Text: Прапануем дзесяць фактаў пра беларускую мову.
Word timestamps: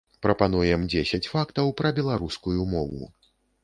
Прапануем 0.25 0.87
дзесяць 0.93 1.29
фактаў 1.35 1.71
пра 1.83 1.95
беларускую 2.01 2.61
мову. 2.77 3.17